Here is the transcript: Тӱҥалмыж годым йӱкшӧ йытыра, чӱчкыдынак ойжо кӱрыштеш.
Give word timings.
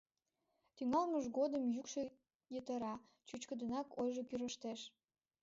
Тӱҥалмыж 0.75 1.25
годым 1.37 1.63
йӱкшӧ 1.75 2.03
йытыра, 2.53 2.95
чӱчкыдынак 3.27 3.87
ойжо 4.01 4.23
кӱрыштеш. 4.29 4.79